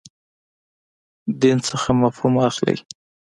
دین 1.41 1.57
څخه 1.67 1.89
مفهوم 2.01 2.33
اخلئ. 2.49 2.77